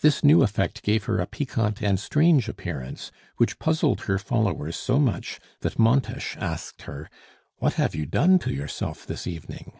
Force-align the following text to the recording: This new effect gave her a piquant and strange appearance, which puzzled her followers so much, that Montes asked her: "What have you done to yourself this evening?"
This 0.00 0.24
new 0.24 0.42
effect 0.42 0.82
gave 0.82 1.04
her 1.04 1.20
a 1.20 1.26
piquant 1.28 1.80
and 1.80 2.00
strange 2.00 2.48
appearance, 2.48 3.12
which 3.36 3.60
puzzled 3.60 4.00
her 4.10 4.18
followers 4.18 4.74
so 4.74 4.98
much, 4.98 5.38
that 5.60 5.78
Montes 5.78 6.34
asked 6.38 6.82
her: 6.82 7.08
"What 7.58 7.74
have 7.74 7.94
you 7.94 8.06
done 8.06 8.40
to 8.40 8.52
yourself 8.52 9.06
this 9.06 9.24
evening?" 9.28 9.78